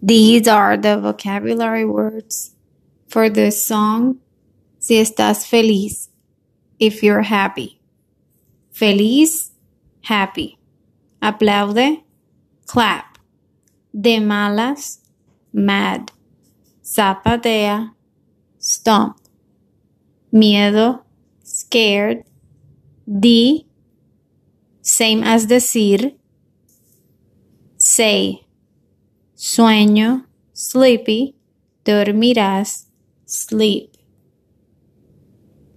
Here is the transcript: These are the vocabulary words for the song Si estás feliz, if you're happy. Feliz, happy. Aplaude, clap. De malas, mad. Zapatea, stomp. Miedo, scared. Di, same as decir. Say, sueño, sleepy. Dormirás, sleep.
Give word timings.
These 0.00 0.46
are 0.48 0.76
the 0.76 0.98
vocabulary 0.98 1.84
words 1.84 2.54
for 3.08 3.28
the 3.28 3.50
song 3.50 4.20
Si 4.78 4.94
estás 4.94 5.44
feliz, 5.44 6.08
if 6.78 7.02
you're 7.02 7.22
happy. 7.22 7.80
Feliz, 8.70 9.50
happy. 10.02 10.56
Aplaude, 11.20 12.04
clap. 12.66 13.18
De 13.92 14.20
malas, 14.20 15.00
mad. 15.52 16.12
Zapatea, 16.84 17.92
stomp. 18.58 19.16
Miedo, 20.32 21.02
scared. 21.42 22.22
Di, 23.04 23.66
same 24.80 25.24
as 25.24 25.46
decir. 25.46 26.14
Say, 27.76 28.46
sueño, 29.38 30.26
sleepy. 30.52 31.36
Dormirás, 31.84 32.88
sleep. 33.24 33.97